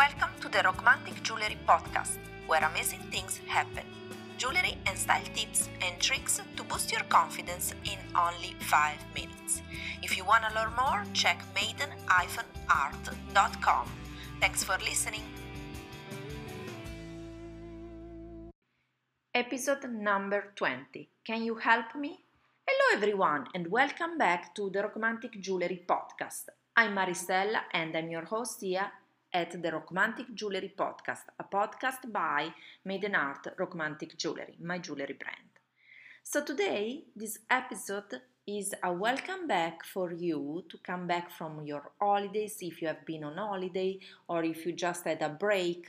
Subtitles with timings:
[0.00, 3.84] Welcome to the Romantic Jewelry Podcast, where amazing things happen.
[4.38, 9.60] Jewelry and style tips and tricks to boost your confidence in only 5 minutes.
[10.02, 13.90] If you want to learn more, check maiden-art.com.
[14.40, 15.20] Thanks for listening.
[19.34, 21.10] Episode number 20.
[21.26, 22.24] Can you help me?
[22.66, 26.48] Hello everyone and welcome back to the Romantic Jewelry Podcast.
[26.74, 28.90] I'm Maristella and I'm your host here
[29.32, 32.52] at the Romantic Jewelry Podcast, a podcast by
[32.84, 35.50] Maiden Art Romantic Jewelry, my jewelry brand.
[36.22, 41.92] So today, this episode is a welcome back for you to come back from your
[42.00, 43.98] holidays if you have been on holiday
[44.28, 45.88] or if you just had a break